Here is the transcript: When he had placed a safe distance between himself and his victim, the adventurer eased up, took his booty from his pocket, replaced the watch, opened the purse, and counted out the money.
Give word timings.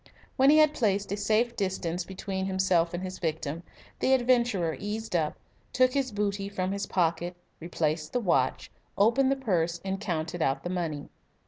When 0.35 0.49
he 0.49 0.57
had 0.57 0.73
placed 0.73 1.11
a 1.11 1.15
safe 1.15 1.55
distance 1.55 2.05
between 2.05 2.47
himself 2.47 2.95
and 2.95 3.03
his 3.03 3.19
victim, 3.19 3.61
the 3.99 4.13
adventurer 4.13 4.75
eased 4.79 5.15
up, 5.15 5.37
took 5.73 5.93
his 5.93 6.11
booty 6.11 6.49
from 6.49 6.71
his 6.71 6.87
pocket, 6.87 7.35
replaced 7.59 8.11
the 8.11 8.19
watch, 8.19 8.71
opened 8.97 9.31
the 9.31 9.35
purse, 9.35 9.79
and 9.85 10.01
counted 10.01 10.41
out 10.41 10.63
the 10.63 10.71
money. 10.71 11.09